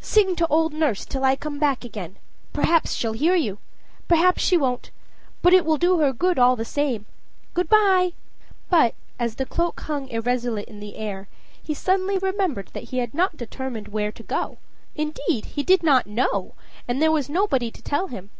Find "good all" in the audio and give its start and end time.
6.12-6.56